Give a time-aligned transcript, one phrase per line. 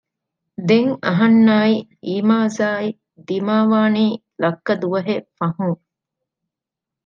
[0.67, 1.75] ދެން އަހަންނާއި
[2.07, 2.89] އިމާޒާއި
[3.27, 4.05] ދިމާވާނީ
[4.41, 5.79] ލައްކަ ދުވަހެއް ފަހުން